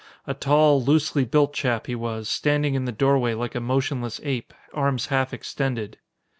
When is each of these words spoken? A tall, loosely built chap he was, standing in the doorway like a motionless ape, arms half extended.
A 0.25 0.33
tall, 0.33 0.83
loosely 0.83 1.25
built 1.25 1.53
chap 1.53 1.85
he 1.85 1.93
was, 1.93 2.27
standing 2.27 2.73
in 2.73 2.85
the 2.85 2.91
doorway 2.91 3.35
like 3.35 3.53
a 3.53 3.59
motionless 3.59 4.19
ape, 4.23 4.51
arms 4.73 5.05
half 5.13 5.31
extended. 5.31 5.99